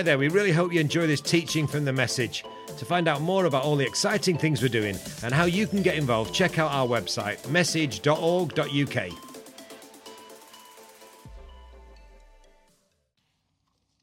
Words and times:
Hi 0.00 0.04
there, 0.04 0.16
we 0.16 0.28
really 0.28 0.50
hope 0.50 0.72
you 0.72 0.80
enjoy 0.80 1.06
this 1.06 1.20
teaching 1.20 1.66
from 1.66 1.84
the 1.84 1.92
message. 1.92 2.42
To 2.78 2.86
find 2.86 3.06
out 3.06 3.20
more 3.20 3.44
about 3.44 3.64
all 3.64 3.76
the 3.76 3.84
exciting 3.84 4.38
things 4.38 4.62
we're 4.62 4.68
doing 4.68 4.96
and 5.22 5.34
how 5.34 5.44
you 5.44 5.66
can 5.66 5.82
get 5.82 5.96
involved, 5.96 6.34
check 6.34 6.58
out 6.58 6.72
our 6.72 6.86
website, 6.86 7.46
message.org.uk. 7.50 9.10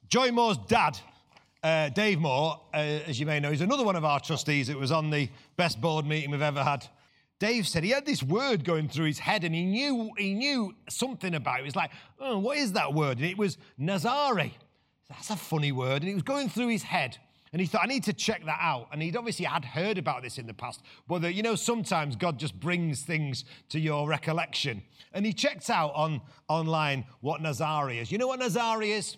Joy 0.08 0.32
Moore's 0.32 0.60
dad, 0.68 1.00
uh, 1.64 1.90
Dave 1.90 2.20
Moore, 2.20 2.62
uh, 2.76 2.78
as 2.78 3.20
you 3.20 3.26
may 3.26 3.40
know, 3.40 3.50
is 3.50 3.62
another 3.62 3.84
one 3.84 3.96
of 3.96 4.06
our 4.06 4.20
trustees. 4.20 4.70
It 4.70 4.78
was 4.78 4.92
on 4.92 5.10
the 5.10 5.28
best 5.56 5.82
board 5.82 6.06
meeting 6.06 6.30
we've 6.30 6.44
ever 6.44 6.64
had. 6.64 6.86
Dave 7.40 7.68
said 7.68 7.84
he 7.84 7.90
had 7.90 8.06
this 8.06 8.22
word 8.22 8.64
going 8.64 8.88
through 8.88 9.06
his 9.06 9.18
head 9.18 9.44
and 9.44 9.56
he 9.56 9.66
knew 9.66 10.12
he 10.16 10.36
knew 10.36 10.76
something 10.90 11.34
about 11.34 11.56
it. 11.56 11.62
He 11.62 11.66
was 11.66 11.76
like, 11.76 11.90
oh, 12.20 12.38
what 12.38 12.60
is 12.60 12.74
that 12.74 12.94
word? 12.94 13.18
And 13.18 13.26
it 13.26 13.38
was 13.40 13.58
Nazare. 13.80 14.52
That's 15.10 15.30
a 15.30 15.36
funny 15.36 15.72
word. 15.72 16.02
And 16.02 16.12
it 16.12 16.14
was 16.14 16.24
going 16.24 16.50
through 16.50 16.68
his 16.70 16.84
head. 16.84 17.18
And 17.54 17.62
he 17.62 17.68
thought, 17.68 17.84
I 17.84 17.88
need 17.88 18.04
to 18.04 18.14
check 18.14 18.46
that 18.46 18.60
out. 18.62 18.90
And 18.92 19.02
he'd 19.02 19.16
obviously 19.16 19.46
had 19.46 19.64
heard 19.64 19.98
about 19.98 20.22
this 20.22 20.38
in 20.38 20.48
the 20.48 20.54
past. 20.54 20.82
But 21.08 21.34
you 21.34 21.44
know, 21.44 21.56
sometimes 21.56 22.16
God 22.16 22.38
just 22.38 22.60
brings 22.60 23.02
things 23.02 23.46
to 23.70 23.80
your 23.80 24.08
recollection. 24.08 24.84
And 25.14 25.26
he 25.26 25.34
checked 25.34 25.70
out 25.70 25.94
on 25.96 26.22
online 26.50 27.06
what 27.22 27.42
Nazare 27.42 28.02
is. 28.02 28.12
You 28.12 28.18
know 28.18 28.28
what 28.28 28.40
Nazare 28.40 28.86
is? 28.86 29.18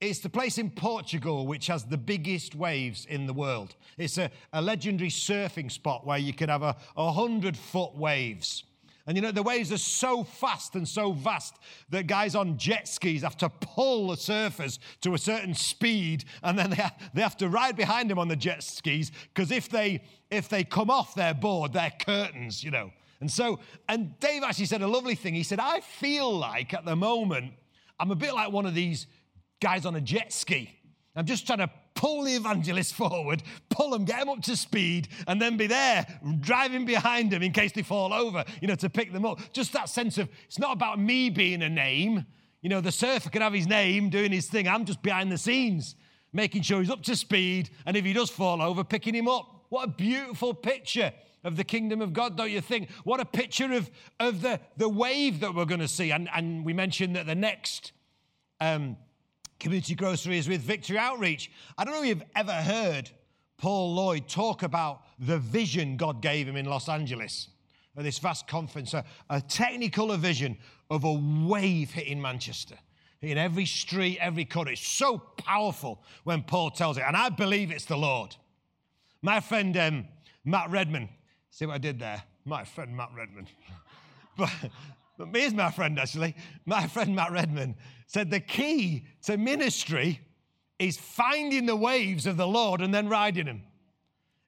It's 0.00 0.20
the 0.20 0.28
place 0.28 0.58
in 0.58 0.70
Portugal 0.70 1.48
which 1.48 1.66
has 1.66 1.84
the 1.84 1.98
biggest 1.98 2.54
waves 2.54 3.04
in 3.06 3.26
the 3.26 3.32
world. 3.32 3.74
It's 3.96 4.16
a, 4.16 4.30
a 4.52 4.62
legendary 4.62 5.10
surfing 5.10 5.72
spot 5.72 6.06
where 6.06 6.18
you 6.18 6.32
can 6.32 6.48
have 6.48 6.62
a, 6.62 6.76
a 6.96 7.10
hundred 7.10 7.56
foot 7.56 7.96
waves. 7.96 8.62
And 9.08 9.16
you 9.16 9.22
know, 9.22 9.32
the 9.32 9.42
waves 9.42 9.72
are 9.72 9.78
so 9.78 10.22
fast 10.22 10.74
and 10.74 10.86
so 10.86 11.12
vast 11.12 11.56
that 11.88 12.06
guys 12.06 12.34
on 12.34 12.58
jet 12.58 12.86
skis 12.86 13.22
have 13.22 13.38
to 13.38 13.48
pull 13.48 14.08
the 14.08 14.16
surfers 14.16 14.78
to 15.00 15.14
a 15.14 15.18
certain 15.18 15.54
speed 15.54 16.26
and 16.42 16.58
then 16.58 16.68
they, 16.68 16.76
ha- 16.76 16.94
they 17.14 17.22
have 17.22 17.38
to 17.38 17.48
ride 17.48 17.74
behind 17.74 18.10
them 18.10 18.18
on 18.18 18.28
the 18.28 18.36
jet 18.36 18.62
skis 18.62 19.10
because 19.32 19.50
if 19.50 19.70
they, 19.70 20.02
if 20.30 20.50
they 20.50 20.62
come 20.62 20.90
off 20.90 21.14
their 21.14 21.32
board, 21.32 21.72
they're 21.72 21.92
curtains, 21.98 22.62
you 22.62 22.70
know. 22.70 22.92
And 23.22 23.30
so, 23.30 23.60
and 23.88 24.18
Dave 24.20 24.42
actually 24.42 24.66
said 24.66 24.82
a 24.82 24.86
lovely 24.86 25.14
thing. 25.14 25.32
He 25.32 25.42
said, 25.42 25.58
I 25.58 25.80
feel 25.80 26.30
like 26.30 26.74
at 26.74 26.84
the 26.84 26.94
moment, 26.94 27.54
I'm 27.98 28.10
a 28.10 28.14
bit 28.14 28.34
like 28.34 28.52
one 28.52 28.66
of 28.66 28.74
these 28.74 29.06
guys 29.58 29.86
on 29.86 29.96
a 29.96 30.02
jet 30.02 30.34
ski. 30.34 30.78
I'm 31.16 31.24
just 31.24 31.46
trying 31.46 31.60
to 31.60 31.70
pull 31.98 32.22
the 32.22 32.36
evangelist 32.36 32.94
forward, 32.94 33.42
pull 33.70 33.90
them, 33.90 34.04
get 34.04 34.20
them 34.20 34.28
up 34.28 34.40
to 34.40 34.56
speed, 34.56 35.08
and 35.26 35.42
then 35.42 35.56
be 35.56 35.66
there 35.66 36.06
driving 36.38 36.84
behind 36.84 37.28
them 37.32 37.42
in 37.42 37.50
case 37.50 37.72
they 37.72 37.82
fall 37.82 38.14
over, 38.14 38.44
you 38.62 38.68
know, 38.68 38.76
to 38.76 38.88
pick 38.88 39.12
them 39.12 39.26
up. 39.26 39.40
Just 39.52 39.72
that 39.72 39.88
sense 39.88 40.16
of 40.16 40.28
it's 40.46 40.60
not 40.60 40.72
about 40.72 41.00
me 41.00 41.28
being 41.28 41.60
a 41.60 41.68
name. 41.68 42.24
You 42.62 42.68
know, 42.68 42.80
the 42.80 42.92
surfer 42.92 43.30
can 43.30 43.42
have 43.42 43.52
his 43.52 43.66
name 43.66 44.10
doing 44.10 44.30
his 44.30 44.46
thing. 44.46 44.68
I'm 44.68 44.84
just 44.84 45.02
behind 45.02 45.32
the 45.32 45.38
scenes, 45.38 45.96
making 46.32 46.62
sure 46.62 46.78
he's 46.78 46.88
up 46.88 47.02
to 47.02 47.16
speed, 47.16 47.70
and 47.84 47.96
if 47.96 48.04
he 48.04 48.12
does 48.12 48.30
fall 48.30 48.62
over, 48.62 48.84
picking 48.84 49.14
him 49.14 49.26
up. 49.26 49.64
What 49.68 49.88
a 49.88 49.90
beautiful 49.90 50.54
picture 50.54 51.12
of 51.42 51.56
the 51.56 51.64
kingdom 51.64 52.00
of 52.00 52.12
God, 52.12 52.36
don't 52.36 52.52
you 52.52 52.60
think? 52.60 52.90
What 53.02 53.18
a 53.18 53.24
picture 53.24 53.72
of, 53.72 53.90
of 54.20 54.40
the, 54.40 54.60
the 54.76 54.88
wave 54.88 55.40
that 55.40 55.52
we're 55.52 55.64
going 55.64 55.80
to 55.80 55.88
see. 55.88 56.12
And, 56.12 56.28
and 56.32 56.64
we 56.64 56.72
mentioned 56.72 57.16
that 57.16 57.26
the 57.26 57.34
next 57.34 57.90
um, 58.60 58.96
community 59.58 59.94
grocery 59.94 60.38
is 60.38 60.48
with 60.48 60.60
Victory 60.60 60.98
Outreach. 60.98 61.50
I 61.76 61.84
don't 61.84 61.94
know 61.94 62.02
if 62.02 62.08
you've 62.08 62.24
ever 62.34 62.52
heard 62.52 63.10
Paul 63.56 63.94
Lloyd 63.94 64.28
talk 64.28 64.62
about 64.62 65.02
the 65.18 65.38
vision 65.38 65.96
God 65.96 66.22
gave 66.22 66.46
him 66.46 66.56
in 66.56 66.66
Los 66.66 66.88
Angeles 66.88 67.48
at 67.96 68.04
this 68.04 68.18
vast 68.18 68.46
conference, 68.46 68.94
a, 68.94 69.04
a 69.28 69.40
technicolor 69.40 70.16
vision 70.16 70.56
of 70.90 71.04
a 71.04 71.12
wave 71.12 71.90
hitting 71.90 72.22
Manchester. 72.22 72.76
In 73.20 73.36
every 73.36 73.66
street, 73.66 74.18
every 74.20 74.44
corner. 74.44 74.70
It's 74.70 74.86
so 74.86 75.18
powerful 75.18 76.00
when 76.22 76.44
Paul 76.44 76.70
tells 76.70 76.96
it. 76.98 77.04
And 77.04 77.16
I 77.16 77.30
believe 77.30 77.72
it's 77.72 77.84
the 77.84 77.96
Lord. 77.96 78.36
My 79.22 79.40
friend 79.40 79.76
um, 79.76 80.06
Matt 80.44 80.70
Redman, 80.70 81.08
see 81.50 81.66
what 81.66 81.74
I 81.74 81.78
did 81.78 81.98
there? 81.98 82.22
My 82.44 82.62
friend 82.62 82.96
Matt 82.96 83.10
Redman. 83.16 83.48
but, 84.36 84.50
but 85.18 85.28
here's 85.34 85.54
my 85.54 85.70
friend 85.70 85.98
actually. 85.98 86.34
My 86.64 86.86
friend 86.86 87.14
Matt 87.14 87.32
Redman 87.32 87.76
said 88.06 88.30
the 88.30 88.40
key 88.40 89.04
to 89.22 89.36
ministry 89.36 90.20
is 90.78 90.96
finding 90.96 91.66
the 91.66 91.76
waves 91.76 92.26
of 92.26 92.36
the 92.36 92.46
Lord 92.46 92.80
and 92.80 92.94
then 92.94 93.08
riding 93.08 93.46
them. 93.46 93.62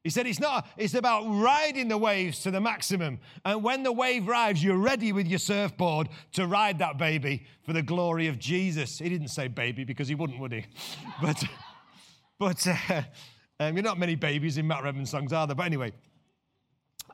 He 0.02 0.08
said 0.08 0.26
it's 0.26 0.40
not, 0.40 0.66
it's 0.78 0.94
about 0.94 1.24
riding 1.24 1.88
the 1.88 1.98
waves 1.98 2.40
to 2.44 2.50
the 2.50 2.60
maximum. 2.60 3.18
And 3.44 3.62
when 3.62 3.82
the 3.82 3.92
wave 3.92 4.28
arrives, 4.28 4.64
you're 4.64 4.78
ready 4.78 5.12
with 5.12 5.26
your 5.26 5.38
surfboard 5.38 6.08
to 6.32 6.46
ride 6.46 6.78
that 6.78 6.96
baby 6.96 7.46
for 7.66 7.74
the 7.74 7.82
glory 7.82 8.26
of 8.26 8.38
Jesus. 8.38 8.98
He 8.98 9.10
didn't 9.10 9.28
say 9.28 9.48
baby 9.48 9.84
because 9.84 10.08
he 10.08 10.14
wouldn't, 10.14 10.40
would 10.40 10.52
he? 10.52 10.64
but 11.22 11.44
but 12.38 12.66
uh, 12.66 13.02
um, 13.60 13.76
you're 13.76 13.84
not 13.84 13.98
many 13.98 14.14
babies 14.14 14.56
in 14.56 14.66
Matt 14.66 14.82
Redman 14.82 15.04
songs, 15.04 15.34
are 15.34 15.46
there? 15.46 15.54
But 15.54 15.66
anyway, 15.66 15.92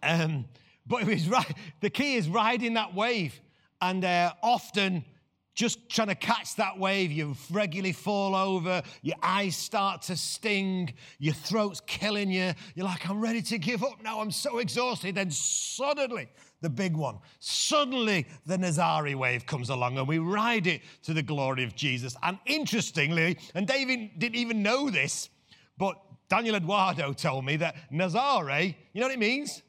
um, 0.05 0.45
but 0.87 1.03
it 1.03 1.09
was 1.09 1.29
right. 1.29 1.57
The 1.81 1.91
key 1.91 2.15
is 2.15 2.29
riding 2.29 2.75
that 2.75 2.95
wave. 2.95 3.41
And 3.81 4.05
often, 4.43 5.05
just 5.55 5.89
trying 5.89 6.09
to 6.09 6.15
catch 6.15 6.55
that 6.57 6.79
wave, 6.79 7.11
you 7.11 7.35
regularly 7.51 7.93
fall 7.93 8.37
over, 8.37 8.83
your 9.01 9.17
eyes 9.23 9.57
start 9.57 10.03
to 10.03 10.17
sting, 10.17 10.93
your 11.19 11.33
throat's 11.33 11.81
killing 11.87 12.31
you. 12.31 12.53
You're 12.75 12.85
like, 12.85 13.09
I'm 13.09 13.23
ready 13.23 13.41
to 13.41 13.57
give 13.59 13.83
up 13.83 14.03
now, 14.03 14.21
I'm 14.21 14.31
so 14.31 14.59
exhausted. 14.59 15.15
Then 15.15 15.31
suddenly, 15.31 16.29
the 16.61 16.69
big 16.69 16.95
one, 16.95 17.21
suddenly 17.39 18.27
the 18.45 18.59
Nazare 18.59 19.15
wave 19.15 19.47
comes 19.47 19.71
along 19.71 19.97
and 19.97 20.07
we 20.07 20.19
ride 20.19 20.67
it 20.67 20.83
to 21.05 21.15
the 21.15 21.23
glory 21.23 21.65
of 21.65 21.75
Jesus. 21.75 22.17
And 22.23 22.39
interestingly, 22.45 23.39
and 23.55 23.67
David 23.67 24.19
didn't 24.19 24.37
even 24.37 24.63
know 24.63 24.91
this, 24.91 25.31
but 25.79 25.97
Daniel 26.29 26.57
Eduardo 26.57 27.15
told 27.15 27.47
me 27.47 27.57
that 27.57 27.77
Nazare, 27.91 28.75
you 28.93 29.01
know 29.01 29.07
what 29.07 29.15
it 29.15 29.19
means? 29.19 29.63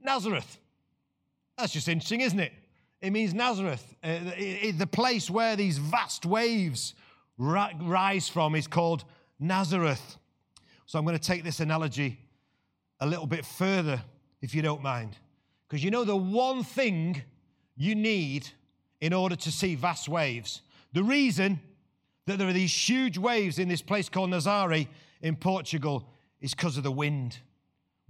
Nazareth. 0.00 0.58
That's 1.58 1.72
just 1.72 1.88
interesting, 1.88 2.20
isn't 2.20 2.40
it? 2.40 2.52
It 3.02 3.12
means 3.12 3.34
Nazareth. 3.34 3.96
Uh, 4.02 4.18
the 4.76 4.88
place 4.90 5.28
where 5.28 5.56
these 5.56 5.76
vast 5.78 6.24
waves 6.24 6.94
rise 7.36 8.28
from 8.28 8.54
is 8.54 8.68
called 8.68 9.04
Nazareth. 9.40 10.18
So 10.86 10.98
I'm 10.98 11.04
going 11.04 11.18
to 11.18 11.22
take 11.22 11.42
this 11.42 11.58
analogy 11.58 12.20
a 13.00 13.06
little 13.06 13.26
bit 13.26 13.44
further, 13.44 14.00
if 14.40 14.54
you 14.54 14.62
don't 14.62 14.82
mind. 14.82 15.18
Because 15.68 15.82
you 15.82 15.90
know, 15.90 16.04
the 16.04 16.16
one 16.16 16.62
thing 16.62 17.22
you 17.76 17.96
need 17.96 18.48
in 19.00 19.12
order 19.12 19.34
to 19.34 19.50
see 19.50 19.74
vast 19.74 20.08
waves, 20.08 20.62
the 20.92 21.02
reason 21.02 21.58
that 22.26 22.38
there 22.38 22.46
are 22.46 22.52
these 22.52 22.72
huge 22.72 23.18
waves 23.18 23.58
in 23.58 23.68
this 23.68 23.82
place 23.82 24.08
called 24.08 24.30
Nazare 24.30 24.86
in 25.22 25.34
Portugal 25.34 26.08
is 26.40 26.54
because 26.54 26.76
of 26.76 26.84
the 26.84 26.92
wind. 26.92 27.38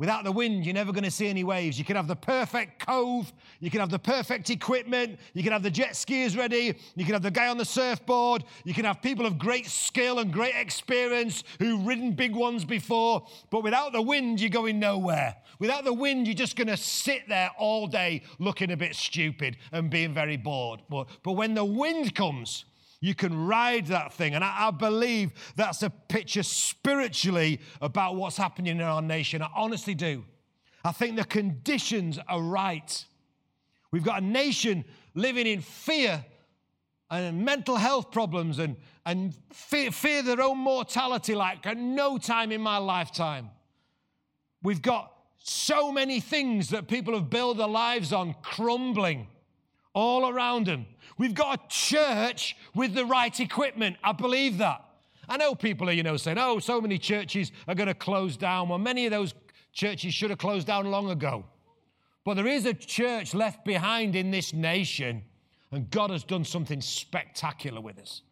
Without 0.03 0.25
the 0.25 0.33
wind, 0.33 0.67
you're 0.67 0.75
never 0.75 0.91
going 0.91 1.05
to 1.05 1.13
see 1.13 1.29
any 1.29 1.45
waves. 1.45 1.79
You 1.79 1.85
can 1.85 1.95
have 1.95 2.09
the 2.09 2.17
perfect 2.17 2.85
cove, 2.85 3.33
you 3.61 3.71
can 3.71 3.79
have 3.79 3.89
the 3.89 4.01
perfect 4.01 4.51
equipment, 4.51 5.17
you 5.33 5.45
can 5.45 5.53
have 5.53 5.63
the 5.63 5.71
jet 5.71 5.93
skiers 5.93 6.37
ready, 6.37 6.77
you 6.97 7.05
can 7.05 7.13
have 7.13 7.23
the 7.23 7.31
guy 7.31 7.47
on 7.47 7.57
the 7.57 7.65
surfboard, 7.65 8.43
you 8.65 8.75
can 8.75 8.85
have 8.85 9.01
people 9.01 9.27
of 9.27 9.39
great 9.39 9.69
skill 9.69 10.19
and 10.19 10.33
great 10.33 10.57
experience 10.57 11.45
who've 11.61 11.87
ridden 11.87 12.15
big 12.15 12.35
ones 12.35 12.65
before. 12.65 13.25
But 13.51 13.63
without 13.63 13.93
the 13.93 14.03
wind, 14.03 14.41
you're 14.41 14.51
going 14.51 14.81
nowhere. 14.81 15.37
Without 15.61 15.85
the 15.85 15.93
wind, 15.93 16.27
you're 16.27 16.35
just 16.35 16.57
going 16.57 16.67
to 16.67 16.77
sit 16.77 17.29
there 17.29 17.53
all 17.57 17.87
day 17.87 18.25
looking 18.41 18.73
a 18.73 18.77
bit 18.77 18.97
stupid 18.97 19.57
and 19.71 19.89
being 19.89 20.13
very 20.13 20.37
bored. 20.37 20.81
But, 20.91 21.07
but 21.23 21.35
when 21.35 21.55
the 21.55 21.65
wind 21.65 22.17
comes, 22.17 22.65
you 23.03 23.17
can 23.17 23.47
ride 23.47 23.89
that 23.89 24.15
thing. 24.15 24.35
And 24.35 24.45
I, 24.45 24.69
I, 24.69 24.71
believe 24.71 25.33
that's 25.57 25.83
a 25.83 25.91
picture 25.91 26.45
spiritually 26.45 27.61
about 27.83 28.15
what's 28.15 28.37
happening 28.37 28.77
in 28.77 28.81
our 28.81 29.03
nation. 29.03 29.43
I 29.43 29.49
honestly 29.57 29.95
do. 29.95 30.25
I 30.85 30.93
think 30.93 31.17
the 31.17 31.25
conditions 31.25 32.21
are 32.29 32.41
right. 32.41 33.05
We've 33.91 34.05
got 34.05 34.23
a 34.23 34.25
nation 34.25 34.85
living 35.15 35.49
in 35.49 35.61
fear 35.63 36.25
and 37.11 37.45
mental 37.45 37.75
health 37.75 38.13
problems 38.13 38.61
and, 38.61 38.77
and 39.05 39.35
fear, 39.53 39.91
fear 39.91 40.23
their 40.23 40.41
own 40.41 40.59
mortality 40.59 41.35
like 41.35 41.67
at 41.67 41.77
no 41.77 42.19
time 42.19 42.53
in 42.53 42.61
my 42.61 42.79
lifetime. 42.79 43.51
We've 44.63 44.81
got 44.81 45.13
so 45.39 45.91
many 45.91 46.21
things 46.21 46.71
that 46.71 46.87
people 46.87 47.15
have 47.15 47.29
built 47.29 47.57
their 47.57 47.67
lives 47.67 48.13
on 48.13 48.37
crumbling 48.43 49.27
all 49.95 50.29
around 50.29 50.67
them. 50.67 50.87
We've 51.19 51.35
got 51.35 51.59
a 51.59 51.69
church 51.69 52.57
with 52.75 52.95
the 52.95 53.05
right 53.05 53.39
equipment. 53.39 53.97
I 54.03 54.13
believe 54.13 54.59
that. 54.59 54.85
I 55.29 55.37
know 55.37 55.55
people 55.55 55.89
are, 55.89 55.93
you 55.93 56.03
know, 56.03 56.17
saying, 56.17 56.39
oh, 56.39 56.59
so 56.59 56.81
many 56.81 56.99
churches 56.99 57.53
are 57.69 57.75
going 57.75 57.89
to 57.89 57.95
close 57.95 58.37
down. 58.37 58.69
Well, 58.69 58.79
many 58.79 59.07
of 59.07 59.13
those 59.13 59.35
churches 59.73 60.15
should 60.15 60.31
have 60.31 60.39
closed 60.39 60.67
down 60.67 60.91
long 60.91 61.11
ago. 61.11 61.45
But 62.25 62.35
there 62.35 62.47
is 62.47 62.67
a 62.67 62.75
church 62.75 63.35
left 63.35 63.65
behind 63.65 64.15
in 64.15 64.31
this 64.31 64.53
nation, 64.53 65.23
and 65.71 65.91
God 65.91 66.11
has 66.11 66.25
done 66.25 66.45
something 66.45 66.81
spectacular 66.81 67.81
with 67.81 67.99
us. 67.99 68.23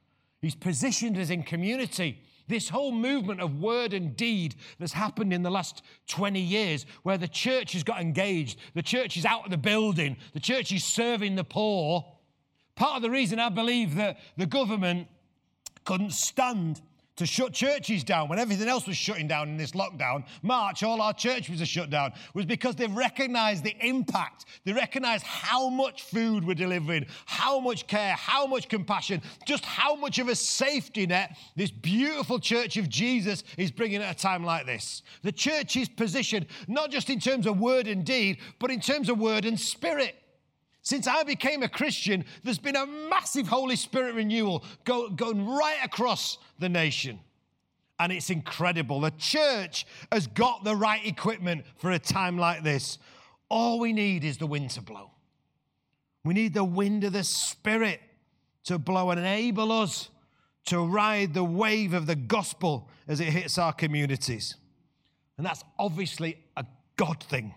He's 0.40 0.54
positioned 0.54 1.18
us 1.18 1.30
in 1.30 1.42
community. 1.42 2.20
This 2.50 2.68
whole 2.68 2.90
movement 2.90 3.40
of 3.40 3.60
word 3.60 3.94
and 3.94 4.16
deed 4.16 4.56
that's 4.80 4.92
happened 4.92 5.32
in 5.32 5.44
the 5.44 5.50
last 5.52 5.84
20 6.08 6.40
years, 6.40 6.84
where 7.04 7.16
the 7.16 7.28
church 7.28 7.74
has 7.74 7.84
got 7.84 8.00
engaged, 8.00 8.58
the 8.74 8.82
church 8.82 9.16
is 9.16 9.24
out 9.24 9.44
of 9.44 9.52
the 9.52 9.56
building, 9.56 10.16
the 10.32 10.40
church 10.40 10.72
is 10.72 10.82
serving 10.82 11.36
the 11.36 11.44
poor. 11.44 12.04
Part 12.74 12.96
of 12.96 13.02
the 13.02 13.10
reason 13.10 13.38
I 13.38 13.50
believe 13.50 13.94
that 13.94 14.18
the 14.36 14.46
government 14.46 15.06
couldn't 15.84 16.12
stand 16.12 16.82
to 17.20 17.26
shut 17.26 17.52
churches 17.52 18.02
down 18.02 18.28
when 18.28 18.38
everything 18.38 18.66
else 18.66 18.86
was 18.86 18.96
shutting 18.96 19.28
down 19.28 19.50
in 19.50 19.58
this 19.58 19.72
lockdown. 19.72 20.24
March, 20.40 20.82
all 20.82 21.02
our 21.02 21.12
churches 21.12 21.60
are 21.60 21.66
shut 21.66 21.90
down, 21.90 22.14
was 22.32 22.46
because 22.46 22.74
they've 22.76 22.96
recognized 22.96 23.62
the 23.62 23.76
impact. 23.86 24.46
They 24.64 24.72
recognize 24.72 25.20
how 25.22 25.68
much 25.68 26.04
food 26.04 26.46
we're 26.46 26.54
delivering, 26.54 27.04
how 27.26 27.60
much 27.60 27.86
care, 27.86 28.14
how 28.14 28.46
much 28.46 28.70
compassion, 28.70 29.20
just 29.44 29.66
how 29.66 29.96
much 29.96 30.18
of 30.18 30.28
a 30.28 30.34
safety 30.34 31.06
net 31.06 31.36
this 31.56 31.70
beautiful 31.70 32.38
church 32.38 32.78
of 32.78 32.88
Jesus 32.88 33.44
is 33.58 33.70
bringing 33.70 34.00
at 34.02 34.16
a 34.16 34.18
time 34.18 34.42
like 34.42 34.64
this. 34.64 35.02
The 35.22 35.30
church 35.30 35.76
is 35.76 35.90
positioned 35.90 36.46
not 36.68 36.90
just 36.90 37.10
in 37.10 37.20
terms 37.20 37.46
of 37.46 37.60
word 37.60 37.86
and 37.86 38.02
deed, 38.02 38.38
but 38.58 38.70
in 38.70 38.80
terms 38.80 39.10
of 39.10 39.18
word 39.18 39.44
and 39.44 39.60
spirit. 39.60 40.14
Since 40.82 41.06
I 41.06 41.22
became 41.24 41.62
a 41.62 41.68
Christian, 41.68 42.24
there's 42.42 42.58
been 42.58 42.76
a 42.76 42.86
massive 42.86 43.48
Holy 43.48 43.76
Spirit 43.76 44.14
renewal 44.14 44.64
going 44.84 45.46
right 45.46 45.78
across 45.84 46.38
the 46.58 46.68
nation. 46.68 47.20
And 47.98 48.10
it's 48.10 48.30
incredible. 48.30 49.00
The 49.00 49.10
church 49.12 49.86
has 50.10 50.26
got 50.26 50.64
the 50.64 50.74
right 50.74 51.04
equipment 51.06 51.66
for 51.76 51.90
a 51.90 51.98
time 51.98 52.38
like 52.38 52.62
this. 52.62 52.98
All 53.50 53.78
we 53.78 53.92
need 53.92 54.24
is 54.24 54.38
the 54.38 54.46
wind 54.46 54.70
to 54.70 54.80
blow. 54.80 55.10
We 56.24 56.32
need 56.32 56.54
the 56.54 56.64
wind 56.64 57.04
of 57.04 57.12
the 57.12 57.24
Spirit 57.24 58.00
to 58.64 58.78
blow 58.78 59.10
and 59.10 59.20
enable 59.20 59.72
us 59.72 60.08
to 60.66 60.80
ride 60.80 61.34
the 61.34 61.44
wave 61.44 61.92
of 61.92 62.06
the 62.06 62.16
gospel 62.16 62.88
as 63.08 63.20
it 63.20 63.26
hits 63.26 63.58
our 63.58 63.72
communities. 63.72 64.56
And 65.36 65.46
that's 65.46 65.64
obviously 65.78 66.38
a 66.56 66.64
God 66.96 67.22
thing. 67.22 67.54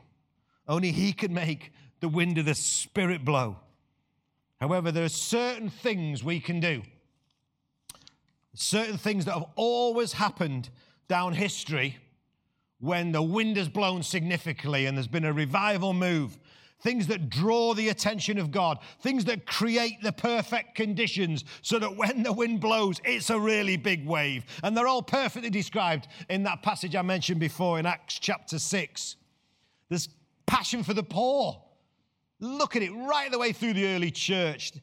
Only 0.67 0.91
He 0.91 1.13
can 1.13 1.33
make 1.33 1.71
the 2.03 2.09
wind 2.09 2.37
of 2.37 2.43
the 2.43 2.53
Spirit 2.53 3.23
blow. 3.23 3.55
However, 4.59 4.91
there 4.91 5.05
are 5.05 5.09
certain 5.09 5.69
things 5.69 6.21
we 6.21 6.41
can 6.41 6.59
do, 6.59 6.81
certain 8.53 8.97
things 8.97 9.23
that 9.23 9.35
have 9.35 9.45
always 9.55 10.11
happened 10.11 10.69
down 11.07 11.31
history 11.31 11.95
when 12.81 13.13
the 13.13 13.21
wind 13.21 13.55
has 13.55 13.69
blown 13.69 14.03
significantly 14.03 14.85
and 14.85 14.97
there's 14.97 15.07
been 15.07 15.23
a 15.23 15.31
revival 15.31 15.93
move. 15.93 16.37
Things 16.81 17.07
that 17.07 17.29
draw 17.29 17.73
the 17.73 17.87
attention 17.87 18.37
of 18.37 18.51
God, 18.51 18.79
things 18.99 19.23
that 19.23 19.45
create 19.45 20.01
the 20.01 20.11
perfect 20.11 20.75
conditions 20.75 21.45
so 21.61 21.79
that 21.79 21.95
when 21.95 22.21
the 22.21 22.33
wind 22.33 22.59
blows, 22.59 22.99
it's 23.05 23.29
a 23.29 23.39
really 23.39 23.77
big 23.77 24.05
wave. 24.05 24.43
And 24.61 24.75
they're 24.75 24.87
all 24.87 25.03
perfectly 25.03 25.49
described 25.49 26.09
in 26.29 26.43
that 26.43 26.63
passage 26.63 26.97
I 26.97 27.01
mentioned 27.01 27.39
before 27.39 27.79
in 27.79 27.85
Acts 27.85 28.19
chapter 28.19 28.59
6. 28.59 29.15
There's 29.87 30.09
passion 30.45 30.83
for 30.83 30.93
the 30.93 31.01
poor, 31.01 31.62
Look 32.39 32.75
at 32.75 32.81
it 32.81 32.91
right 32.91 33.31
the 33.31 33.39
way 33.39 33.51
through 33.51 33.73
the 33.73 33.87
early 33.87 34.11
church. 34.11 34.73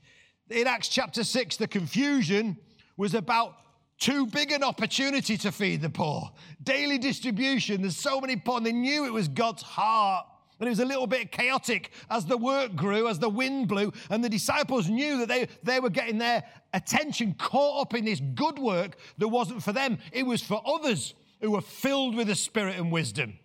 In 0.49 0.67
Acts 0.67 0.89
chapter 0.89 1.25
6, 1.25 1.57
the 1.57 1.69
confusion 1.69 2.57
was 2.97 3.15
about 3.15 3.55
too 3.99 4.27
big 4.27 4.51
an 4.51 4.65
opportunity 4.65 5.37
to 5.37 5.53
feed 5.53 5.83
the 5.83 5.91
poor. 5.91 6.31
Daily 6.63 6.99
distribution, 6.99 7.83
there's 7.83 7.97
so 7.97 8.21
many 8.21 8.37
poor, 8.37 8.57
and 8.57 8.67
they 8.67 8.73
knew 8.73 9.05
it 9.05 9.13
was 9.13 9.29
God's 9.29 9.63
heart. 9.63 10.27
And 10.59 10.67
it 10.67 10.71
was 10.71 10.81
a 10.81 10.85
little 10.85 11.07
bit 11.07 11.33
chaotic 11.33 11.91
as 12.11 12.27
the 12.27 12.37
work 12.37 12.77
grew, 12.77 13.09
as 13.09 13.19
the 13.19 13.31
wind 13.31 13.69
blew, 13.69 13.93
and 14.11 14.23
the 14.23 14.29
disciples 14.29 14.91
knew 14.91 15.19
that 15.19 15.29
they, 15.29 15.49
they 15.63 15.81
were 15.81 15.89
getting 15.89 16.19
their 16.19 16.45
attention 16.75 17.35
caught 17.39 17.81
up 17.81 17.95
in 17.95 18.05
this 18.05 18.21
good 18.35 18.59
work 18.59 18.97
that 19.17 19.29
wasn't 19.29 19.63
for 19.63 19.73
them, 19.73 19.99
it 20.13 20.25
was 20.25 20.43
for 20.43 20.63
others 20.67 21.15
who 21.41 21.53
were 21.53 21.63
filled 21.63 22.15
with 22.15 22.27
the 22.27 22.35
Spirit 22.35 22.77
and 22.77 22.93
wisdom. 22.93 23.39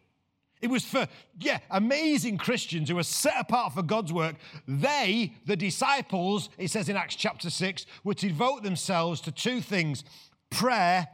It 0.61 0.69
was 0.69 0.85
for, 0.85 1.07
yeah, 1.39 1.59
amazing 1.69 2.37
Christians 2.37 2.89
who 2.89 2.95
were 2.95 3.03
set 3.03 3.35
apart 3.37 3.73
for 3.73 3.83
God's 3.83 4.13
work. 4.13 4.35
They, 4.67 5.33
the 5.45 5.55
disciples, 5.55 6.49
it 6.57 6.71
says 6.71 6.89
in 6.89 6.95
Acts 6.95 7.15
chapter 7.15 7.49
6, 7.49 7.85
were 8.03 8.13
to 8.13 8.27
devote 8.27 8.63
themselves 8.63 9.21
to 9.21 9.31
two 9.31 9.61
things 9.61 10.03
prayer 10.49 11.07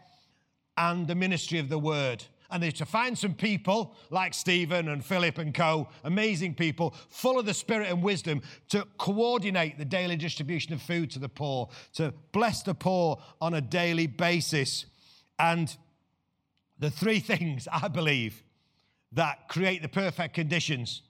and 0.78 1.08
the 1.08 1.16
ministry 1.16 1.60
of 1.60 1.70
the 1.70 1.80
word. 1.80 2.24
And 2.50 2.62
they're 2.62 2.72
to 2.74 2.86
find 2.86 3.18
some 3.18 3.34
people 3.34 3.96
like 4.10 4.34
Stephen 4.34 4.90
and 4.90 5.04
Philip 5.04 5.38
and 5.38 5.54
co, 5.54 5.88
amazing 6.04 6.56
people, 6.56 6.94
full 7.08 7.40
of 7.40 7.46
the 7.46 7.54
spirit 7.54 7.90
and 7.90 8.04
wisdom, 8.04 8.42
to 8.70 8.86
coordinate 8.98 9.78
the 9.78 9.86
daily 9.86 10.18
distribution 10.18 10.74
of 10.74 10.82
food 10.82 11.10
to 11.12 11.20
the 11.20 11.30
poor, 11.30 11.70
to 11.94 12.14
bless 12.34 12.62
the 12.62 12.74
poor 12.74 13.22
on 13.40 13.54
a 13.54 13.62
daily 13.62 14.06
basis. 14.06 14.86
And 15.40 15.76
the 16.78 16.92
three 16.92 17.20
things 17.32 17.68
I 17.72 17.88
believe 17.88 18.44
that 19.12 19.50
create 19.50 19.82
the 19.82 19.90
perfect 19.90 20.34
conditions 20.34 21.02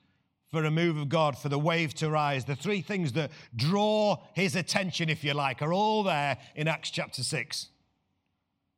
for 0.50 0.66
a 0.66 0.72
move 0.72 0.98
of 0.98 1.08
God, 1.08 1.38
for 1.38 1.50
the 1.50 1.60
wave 1.60 1.94
to 1.96 2.10
rise. 2.10 2.44
The 2.44 2.56
three 2.56 2.82
things 2.82 3.14
that 3.14 3.32
draw 3.56 4.18
his 4.34 4.56
attention, 4.56 5.10
if 5.10 5.24
you 5.24 5.34
like, 5.34 5.62
are 5.62 5.72
all 5.72 6.04
there 6.04 6.38
in 6.56 6.68
Acts 6.68 6.90
chapter 6.90 7.24
6. 7.24 7.68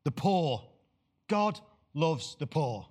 The 0.03 0.11
poor. 0.11 0.63
God 1.27 1.59
loves 1.95 2.35
the 2.37 2.45
poor. 2.45 2.87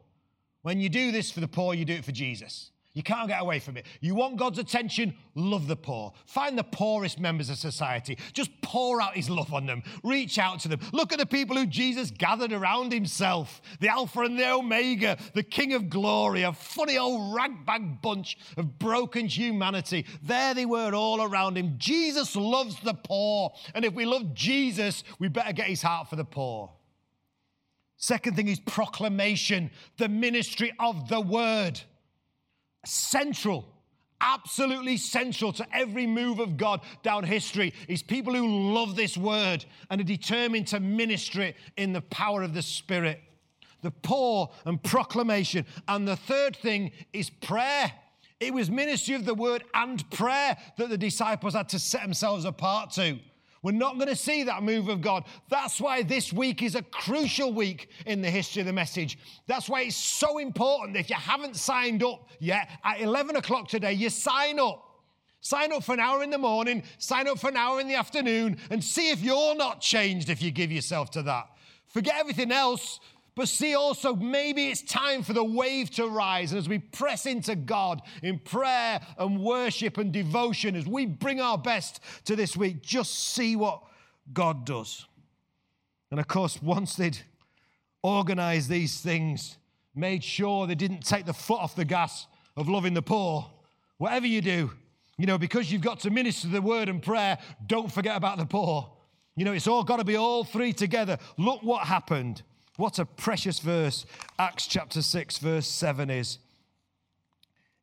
When 0.62 0.80
you 0.80 0.88
do 0.88 1.12
this 1.12 1.30
for 1.30 1.40
the 1.40 1.48
poor, 1.48 1.74
you 1.74 1.84
do 1.84 1.94
it 1.94 2.04
for 2.04 2.12
Jesus. 2.12 2.70
You 2.94 3.02
can't 3.02 3.26
get 3.26 3.40
away 3.40 3.58
from 3.58 3.78
it. 3.78 3.86
You 4.02 4.14
want 4.14 4.36
God's 4.36 4.58
attention? 4.58 5.14
Love 5.34 5.66
the 5.66 5.76
poor. 5.76 6.12
Find 6.26 6.58
the 6.58 6.64
poorest 6.64 7.18
members 7.18 7.48
of 7.48 7.56
society. 7.56 8.18
Just 8.34 8.50
pour 8.60 9.00
out 9.00 9.16
his 9.16 9.30
love 9.30 9.54
on 9.54 9.64
them. 9.64 9.82
Reach 10.04 10.38
out 10.38 10.60
to 10.60 10.68
them. 10.68 10.80
Look 10.92 11.10
at 11.10 11.18
the 11.18 11.24
people 11.24 11.56
who 11.56 11.64
Jesus 11.64 12.10
gathered 12.10 12.52
around 12.52 12.92
himself 12.92 13.62
the 13.80 13.88
Alpha 13.88 14.20
and 14.20 14.38
the 14.38 14.52
Omega, 14.52 15.16
the 15.32 15.42
King 15.42 15.72
of 15.72 15.88
glory, 15.88 16.42
a 16.42 16.52
funny 16.52 16.98
old 16.98 17.34
ragbag 17.34 18.02
bunch 18.02 18.36
of 18.58 18.78
broken 18.78 19.26
humanity. 19.26 20.04
There 20.22 20.52
they 20.52 20.66
were 20.66 20.92
all 20.92 21.22
around 21.22 21.56
him. 21.56 21.76
Jesus 21.78 22.36
loves 22.36 22.78
the 22.80 22.94
poor. 22.94 23.54
And 23.74 23.86
if 23.86 23.94
we 23.94 24.04
love 24.04 24.34
Jesus, 24.34 25.02
we 25.18 25.28
better 25.28 25.54
get 25.54 25.68
his 25.68 25.80
heart 25.80 26.10
for 26.10 26.16
the 26.16 26.24
poor. 26.24 26.70
Second 27.96 28.36
thing 28.36 28.48
is 28.48 28.60
proclamation, 28.60 29.70
the 29.96 30.10
ministry 30.10 30.72
of 30.78 31.08
the 31.08 31.20
word 31.20 31.80
central, 32.84 33.66
absolutely 34.20 34.96
central 34.96 35.52
to 35.52 35.66
every 35.74 36.06
move 36.06 36.38
of 36.38 36.56
God 36.56 36.80
down 37.02 37.24
history 37.24 37.74
is 37.88 38.02
people 38.02 38.34
who 38.34 38.72
love 38.72 38.96
this 38.96 39.16
word 39.16 39.64
and 39.90 40.00
are 40.00 40.04
determined 40.04 40.68
to 40.68 40.80
minister 40.80 41.42
it 41.42 41.56
in 41.76 41.92
the 41.92 42.00
power 42.02 42.42
of 42.42 42.54
the 42.54 42.62
Spirit. 42.62 43.20
The 43.82 43.90
poor 43.90 44.50
and 44.64 44.82
proclamation. 44.82 45.66
And 45.88 46.06
the 46.06 46.16
third 46.16 46.56
thing 46.56 46.92
is 47.12 47.30
prayer. 47.30 47.92
It 48.38 48.54
was 48.54 48.70
ministry 48.70 49.14
of 49.14 49.24
the 49.24 49.34
word 49.34 49.64
and 49.74 50.08
prayer 50.10 50.56
that 50.76 50.88
the 50.88 50.98
disciples 50.98 51.54
had 51.54 51.68
to 51.70 51.78
set 51.78 52.02
themselves 52.02 52.44
apart 52.44 52.90
to. 52.92 53.18
We're 53.62 53.72
not 53.72 53.94
going 53.94 54.08
to 54.08 54.16
see 54.16 54.42
that 54.44 54.62
move 54.62 54.88
of 54.88 55.00
God. 55.00 55.24
That's 55.48 55.80
why 55.80 56.02
this 56.02 56.32
week 56.32 56.62
is 56.62 56.74
a 56.74 56.82
crucial 56.82 57.52
week 57.52 57.90
in 58.06 58.20
the 58.20 58.30
history 58.30 58.60
of 58.60 58.66
the 58.66 58.72
message. 58.72 59.18
That's 59.46 59.68
why 59.68 59.82
it's 59.82 59.96
so 59.96 60.38
important. 60.38 60.96
If 60.96 61.08
you 61.08 61.16
haven't 61.16 61.56
signed 61.56 62.02
up 62.02 62.28
yet, 62.40 62.68
at 62.84 63.00
11 63.00 63.36
o'clock 63.36 63.68
today, 63.68 63.92
you 63.92 64.10
sign 64.10 64.58
up. 64.58 64.88
Sign 65.40 65.72
up 65.72 65.82
for 65.82 65.92
an 65.92 66.00
hour 66.00 66.22
in 66.22 66.30
the 66.30 66.38
morning, 66.38 66.84
sign 66.98 67.26
up 67.26 67.36
for 67.36 67.50
an 67.50 67.56
hour 67.56 67.80
in 67.80 67.88
the 67.88 67.96
afternoon, 67.96 68.58
and 68.70 68.82
see 68.82 69.10
if 69.10 69.20
you're 69.20 69.56
not 69.56 69.80
changed 69.80 70.30
if 70.30 70.40
you 70.40 70.52
give 70.52 70.70
yourself 70.70 71.10
to 71.10 71.22
that. 71.22 71.48
Forget 71.88 72.14
everything 72.16 72.52
else. 72.52 73.00
But 73.34 73.48
see 73.48 73.74
also, 73.74 74.14
maybe 74.14 74.68
it's 74.68 74.82
time 74.82 75.22
for 75.22 75.32
the 75.32 75.44
wave 75.44 75.90
to 75.92 76.06
rise. 76.06 76.52
And 76.52 76.58
as 76.58 76.68
we 76.68 76.78
press 76.78 77.24
into 77.24 77.56
God 77.56 78.02
in 78.22 78.38
prayer 78.38 79.00
and 79.16 79.40
worship 79.40 79.96
and 79.96 80.12
devotion, 80.12 80.76
as 80.76 80.86
we 80.86 81.06
bring 81.06 81.40
our 81.40 81.56
best 81.56 82.00
to 82.26 82.36
this 82.36 82.56
week, 82.56 82.82
just 82.82 83.32
see 83.32 83.56
what 83.56 83.82
God 84.32 84.66
does. 84.66 85.06
And 86.10 86.20
of 86.20 86.28
course, 86.28 86.60
once 86.60 86.94
they'd 86.94 87.18
organized 88.02 88.68
these 88.68 89.00
things, 89.00 89.56
made 89.94 90.22
sure 90.22 90.66
they 90.66 90.74
didn't 90.74 91.06
take 91.06 91.24
the 91.24 91.32
foot 91.32 91.60
off 91.60 91.74
the 91.74 91.86
gas 91.86 92.26
of 92.56 92.68
loving 92.68 92.92
the 92.92 93.02
poor, 93.02 93.50
whatever 93.96 94.26
you 94.26 94.42
do, 94.42 94.70
you 95.16 95.26
know, 95.26 95.38
because 95.38 95.72
you've 95.72 95.82
got 95.82 96.00
to 96.00 96.10
minister 96.10 96.48
the 96.48 96.60
word 96.60 96.88
and 96.90 97.02
prayer, 97.02 97.38
don't 97.66 97.90
forget 97.90 98.16
about 98.16 98.36
the 98.36 98.44
poor. 98.44 98.92
You 99.36 99.46
know, 99.46 99.52
it's 99.52 99.66
all 99.66 99.84
got 99.84 99.98
to 99.98 100.04
be 100.04 100.16
all 100.16 100.44
three 100.44 100.74
together. 100.74 101.18
Look 101.38 101.62
what 101.62 101.86
happened. 101.86 102.42
What 102.82 102.98
a 102.98 103.04
precious 103.04 103.60
verse 103.60 104.06
Acts 104.40 104.66
chapter 104.66 105.02
6, 105.02 105.38
verse 105.38 105.68
7 105.68 106.10
is. 106.10 106.38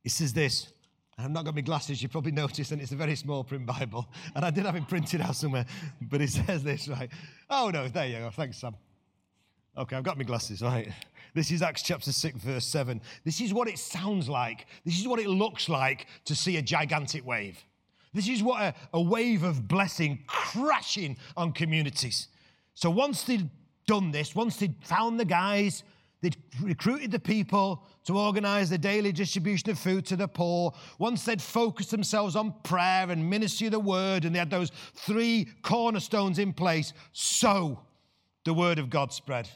It 0.04 0.12
says 0.12 0.34
this. 0.34 0.74
I've 1.18 1.32
not 1.32 1.46
got 1.46 1.56
my 1.56 1.62
glasses, 1.62 2.04
you 2.04 2.10
probably 2.10 2.34
noticed, 2.34 2.74
and 2.74 2.82
it's 2.82 2.92
a 2.92 2.98
very 2.98 3.16
small 3.16 3.46
print 3.46 3.66
Bible. 3.66 4.10
And 4.36 4.44
I 4.44 4.50
did 4.50 4.66
have 4.66 4.76
it 4.76 4.90
printed 4.90 5.22
out 5.22 5.38
somewhere, 5.38 5.66
but 6.02 6.20
it 6.20 6.30
says 6.46 6.66
this, 6.66 6.90
right? 6.90 7.10
Oh, 7.50 7.70
no, 7.70 7.88
there 7.88 8.08
you 8.08 8.18
go. 8.18 8.30
Thanks, 8.30 8.58
Sam. 8.58 8.76
Okay, 9.78 9.96
I've 9.96 10.04
got 10.04 10.18
my 10.18 10.26
glasses, 10.26 10.62
right? 10.62 10.92
This 11.34 11.50
is 11.50 11.62
Acts 11.62 11.82
chapter 11.82 12.12
6, 12.12 12.38
verse 12.40 12.66
7. 12.66 13.00
This 13.24 13.40
is 13.40 13.54
what 13.54 13.70
it 13.70 13.80
sounds 13.80 14.28
like. 14.28 14.66
This 14.84 15.00
is 15.00 15.08
what 15.08 15.22
it 15.22 15.30
looks 15.30 15.70
like 15.70 16.08
to 16.26 16.36
see 16.36 16.58
a 16.58 16.62
gigantic 16.62 17.26
wave. 17.26 17.58
This 18.14 18.28
is 18.28 18.44
what 18.44 18.62
a, 18.62 18.74
a 18.92 19.02
wave 19.02 19.44
of 19.44 19.66
blessing 19.66 20.26
crashing 20.28 21.16
on 21.38 21.54
communities. 21.54 22.28
So 22.74 22.90
once 22.90 23.24
the 23.24 23.48
done 23.90 24.12
this, 24.12 24.36
once 24.36 24.58
they'd 24.58 24.76
found 24.84 25.20
the 25.20 25.26
guys, 25.26 25.82
they'd 26.22 26.38
recruited 26.62 27.10
the 27.10 27.20
people 27.20 27.84
to 28.06 28.20
organize 28.20 28.70
the 28.70 28.78
daily 28.78 29.12
distribution 29.12 29.72
of 29.72 29.80
food 29.80 30.06
to 30.06 30.16
the 30.16 30.28
poor, 30.28 30.72
once 31.00 31.26
they'd 31.26 31.42
focused 31.42 31.90
themselves 31.90 32.36
on 32.36 32.54
prayer 32.62 33.10
and 33.10 33.28
ministry 33.28 33.66
of 33.66 33.72
the 33.72 33.80
word, 33.80 34.26
and 34.26 34.36
they 34.36 34.40
had 34.40 34.52
those 34.52 34.72
three 34.94 35.48
cornerstones 35.64 36.38
in 36.38 36.54
place, 36.54 36.94
so 37.14 37.80
the 38.46 38.54
word 38.54 38.78
of 38.78 38.92
God 38.92 39.12
spread. 39.12 39.50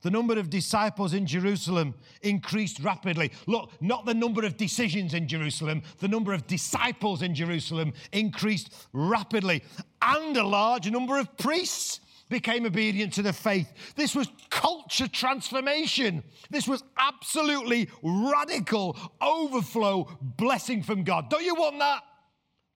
The 0.00 0.10
number 0.10 0.38
of 0.38 0.48
disciples 0.48 1.12
in 1.12 1.26
Jerusalem 1.26 1.94
increased 2.22 2.80
rapidly. 2.80 3.32
Look, 3.46 3.70
not 3.82 4.06
the 4.06 4.14
number 4.14 4.46
of 4.46 4.56
decisions 4.56 5.12
in 5.12 5.28
Jerusalem, 5.28 5.82
the 5.98 6.08
number 6.08 6.32
of 6.32 6.46
disciples 6.46 7.20
in 7.20 7.34
Jerusalem 7.34 7.92
increased 8.12 8.72
rapidly. 8.94 9.62
And 10.00 10.36
a 10.38 10.46
large 10.46 10.90
number 10.90 11.18
of 11.18 11.36
priests 11.36 12.00
became 12.28 12.66
obedient 12.66 13.12
to 13.14 13.22
the 13.22 13.32
faith. 13.32 13.72
This 13.96 14.14
was 14.14 14.28
culture 14.50 15.08
transformation. 15.08 16.22
This 16.50 16.68
was 16.68 16.82
absolutely 16.98 17.88
radical 18.02 18.96
overflow 19.20 20.08
blessing 20.20 20.82
from 20.82 21.04
God. 21.04 21.30
Don't 21.30 21.44
you 21.44 21.54
want 21.54 21.78
that? 21.78 22.02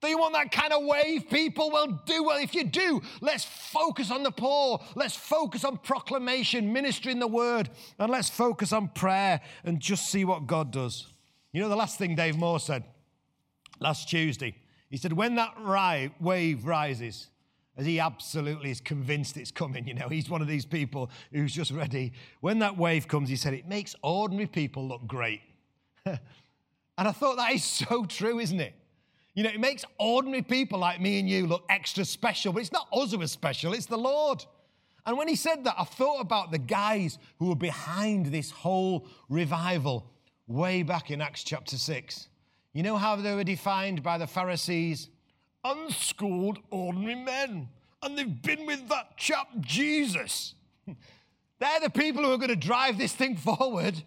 Do 0.01 0.09
you 0.09 0.19
want 0.19 0.35
that 0.35 0.51
kind 0.51 0.73
of 0.73 0.83
wave, 0.85 1.31
people? 1.31 1.71
Well, 1.71 2.03
do 2.05 2.25
well. 2.25 2.43
If 2.43 2.57
you 2.57 2.65
do, 2.65 3.01
let's 3.21 3.45
focus 3.45 4.11
on 4.11 4.25
the 4.25 4.33
poor. 4.33 4.81
Let's 4.97 5.15
focus 5.15 5.65
on 5.65 5.79
proclamation, 5.79 6.73
ministering 6.73 7.21
the 7.21 7.29
word, 7.29 7.71
and 8.01 8.11
let's 8.11 8.29
focus 8.29 8.73
on 8.73 8.89
prayer 8.89 9.41
and 9.63 9.79
just 9.79 10.11
see 10.11 10.25
what 10.25 10.49
God 10.49 10.73
does. 10.73 11.07
You 11.53 11.61
know, 11.63 11.69
the 11.69 11.77
last 11.77 11.99
thing 11.99 12.17
Dave 12.17 12.37
Moore 12.37 12.59
said 12.59 12.83
last 13.79 14.09
Tuesday, 14.09 14.57
he 14.91 14.97
said, 14.97 15.13
when 15.13 15.37
that 15.37 15.55
wave 16.21 16.65
rises, 16.65 17.29
as 17.77 17.87
he 17.87 17.99
absolutely 18.01 18.71
is 18.71 18.81
convinced 18.81 19.37
it's 19.37 19.51
coming, 19.51 19.87
you 19.87 19.95
know, 19.95 20.09
he's 20.09 20.29
one 20.29 20.43
of 20.43 20.49
these 20.49 20.67
people 20.67 21.11
who's 21.33 21.53
just 21.53 21.71
ready. 21.71 22.13
When 22.41 22.59
that 22.59 22.77
wave 22.77 23.09
comes, 23.09 23.29
he 23.29 23.37
said, 23.37 23.55
it 23.55 23.67
makes 23.67 23.95
ordinary 24.03 24.47
people 24.47 24.87
look 24.87 25.07
great. 25.07 25.41
and 26.05 26.19
I 26.99 27.13
thought 27.13 27.37
that 27.37 27.53
is 27.53 27.65
so 27.65 28.05
true, 28.05 28.39
isn't 28.39 28.61
it? 28.61 28.75
You 29.35 29.45
know, 29.45 29.51
it 29.51 29.61
makes 29.61 29.85
ordinary 29.99 30.43
people 30.43 30.79
like 30.79 31.01
me 31.01 31.19
and 31.19 31.29
you 31.29 31.47
look 31.47 31.65
extra 31.71 32.05
special, 32.05 32.53
but 32.53 32.61
it's 32.61 32.73
not 32.73 32.89
us 32.93 33.13
who 33.13 33.23
are 33.23 33.27
special, 33.27 33.73
it's 33.73 33.87
the 33.87 33.97
Lord. 33.97 34.45
And 35.07 35.17
when 35.17 35.27
he 35.27 35.35
said 35.35 35.65
that, 35.65 35.75
I 35.79 35.85
thought 35.85 36.21
about 36.21 36.53
the 36.53 36.59
guys 36.59 37.19
who 37.39 37.49
were 37.49 37.57
behind 37.57 38.27
this 38.27 38.51
whole 38.51 39.07
revival 39.29 40.07
way 40.47 40.83
back 40.83 41.11
in 41.11 41.21
Acts 41.21 41.43
chapter 41.43 41.77
6. 41.77 42.29
You 42.73 42.83
know 42.83 42.97
how 42.97 43.17
they 43.17 43.35
were 43.35 43.45
defined 43.45 44.03
by 44.03 44.19
the 44.19 44.27
Pharisees? 44.27 45.09
Unschooled, 45.65 46.59
ordinary 46.71 47.15
men. 47.15 47.69
And 48.03 48.19
they've 48.19 48.43
been 48.43 48.67
with 48.67 48.89
that 48.89 49.17
chap, 49.17 49.49
Jesus. 49.61 50.55
They're 51.59 51.81
the 51.81 51.91
people 51.91 52.25
who 52.25 52.33
are 52.33 52.39
going 52.39 52.49
to 52.49 52.57
drive 52.57 52.99
this 52.99 53.13
thing 53.13 53.37
forward 53.37 54.03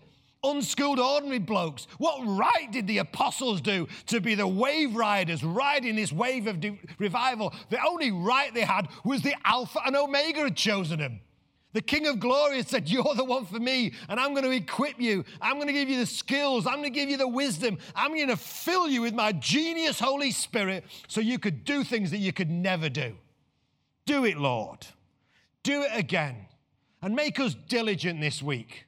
unschooled, 0.46 1.00
ordinary 1.00 1.40
blokes. 1.40 1.88
What 1.98 2.20
right 2.26 2.72
did 2.72 2.88
the 2.88 3.00
apostles 3.00 3.62
do 3.62 3.88
to 4.08 4.22
be 4.22 4.36
the 4.36 4.48
wave 4.48 4.96
riders 4.96 5.44
riding 5.44 5.96
this 5.96 6.12
wave 6.12 6.48
of 6.48 6.60
de- 6.60 6.80
revival? 7.00 7.54
The 7.70 7.84
only 7.86 8.12
right 8.12 8.54
they 8.54 8.62
had 8.62 8.88
was 9.04 9.22
the 9.22 9.36
Alpha 9.44 9.80
and 9.86 9.96
Omega 9.96 10.42
had 10.42 10.56
chosen 10.56 11.00
them. 11.00 11.20
The 11.76 11.82
King 11.82 12.08
of 12.08 12.22
Glory 12.22 12.56
had 12.56 12.70
said, 12.70 12.90
You're 12.90 13.16
the 13.16 13.26
one 13.26 13.46
for 13.46 13.60
me, 13.60 13.92
and 14.08 14.18
I'm 14.18 14.34
going 14.34 14.46
to 14.46 14.52
equip 14.52 14.98
you. 14.98 15.26
I'm 15.42 15.56
going 15.56 15.68
to 15.68 15.74
give 15.74 15.90
you 15.90 16.00
the 16.00 16.06
skills. 16.06 16.66
I'm 16.66 16.76
going 16.76 16.86
to 16.86 16.90
give 16.90 17.10
you 17.10 17.18
the 17.18 17.28
wisdom. 17.28 17.78
I'm 17.94 18.16
going 18.16 18.30
to 18.30 18.38
fill 18.38 18.88
you 18.88 19.02
with 19.02 19.14
my 19.14 19.34
genius 19.34 20.00
Holy 20.00 20.32
Spirit 20.32 20.86
so 21.10 21.20
you 21.20 21.38
could 21.38 21.66
do 21.66 21.84
things 21.84 22.12
that 22.12 22.20
you 22.20 22.32
could 22.32 22.50
never 22.50 22.88
do. 22.88 23.18
Do 24.06 24.24
it, 24.24 24.38
Lord. 24.38 24.88
Do 25.64 25.82
it 25.82 25.92
again. 25.94 26.48
And 27.02 27.14
make 27.14 27.42
us 27.42 27.58
diligent 27.68 28.22
this 28.22 28.42
week. 28.42 28.86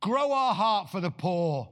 Grow 0.00 0.32
our 0.32 0.54
heart 0.54 0.88
for 0.88 1.02
the 1.02 1.10
poor. 1.10 1.68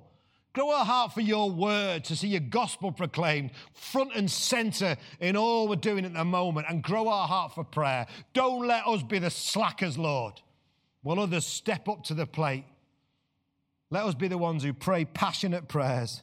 Grow 0.52 0.73
our 0.73 0.85
heart 0.85 1.14
for 1.14 1.23
your 1.23 1.50
word 1.50 2.05
to 2.05 2.17
see 2.17 2.29
your 2.29 2.40
gospel 2.40 2.93
proclaimed 2.93 3.52
front 3.73 4.11
and 4.14 4.31
center 4.31 4.99
in 5.21 5.38
all 5.38 5.69
we're 5.69 5.76
doing 5.76 6.05
at 6.05 6.12
the 6.12 6.25
moment 6.25 6.67
and 6.69 6.83
grow 6.83 7.09
our 7.09 7.26
heart 7.26 7.55
for 7.55 7.64
prayer. 7.64 8.07
Don't 8.35 8.67
let 8.67 8.87
us 8.87 9.02
be 9.02 9.19
the 9.19 9.31
slackers, 9.31 9.97
Lord, 9.97 10.43
while 11.02 11.21
others 11.21 11.47
step 11.47 11.88
up 11.88 12.04
to 12.04 12.14
the 12.14 12.26
plate. 12.26 12.64
Let 13.90 14.04
us 14.04 14.14
be 14.14 14.28
the 14.28 14.38
ones 14.38 14.62
who 14.62 14.73
pray 14.73 15.04
passionate 15.04 15.69
prayers. 15.69 16.23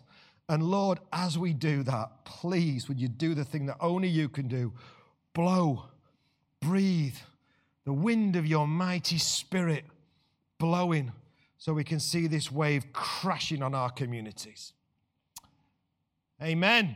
And 0.50 0.64
Lord, 0.64 1.00
as 1.12 1.38
we 1.38 1.54
do 1.54 1.84
that, 1.84 2.24
please, 2.24 2.88
would 2.88 3.00
you 3.00 3.10
do 3.10 3.34
the 3.34 3.44
thing 3.44 3.66
that 3.66 3.78
only 3.82 4.08
you 4.08 4.30
can 4.30 4.48
do? 4.48 4.74
Blow, 5.34 5.86
breathe 6.62 7.18
the 7.86 7.94
wind 7.94 8.36
of 8.36 8.46
your 8.46 8.68
mighty 8.68 9.18
spirit 9.18 9.86
blowing 10.60 11.12
so 11.58 11.74
we 11.74 11.84
can 11.84 12.00
see 12.00 12.28
this 12.28 12.52
wave 12.52 12.92
crashing 12.94 13.62
on 13.62 13.74
our 13.74 13.90
communities. 13.90 14.74
Amen. 16.42 16.96